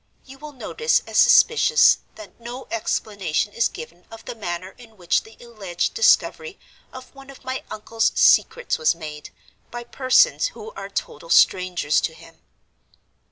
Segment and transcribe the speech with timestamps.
[0.25, 5.21] You will notice as suspicious, that no explanation is given of the manner in which
[5.21, 6.57] the alleged discovery
[6.91, 9.29] of one of my uncle's secrets was made,
[9.69, 12.41] by persons who are total strangers to him.